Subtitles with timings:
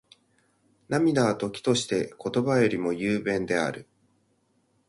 [0.89, 3.87] 涙は、時として言葉よりも雄弁である。